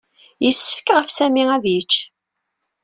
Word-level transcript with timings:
Yessefk 0.43 0.87
ɣef 0.91 1.07
Sami 1.11 1.43
ad 1.55 1.65
yečč. 1.73 1.93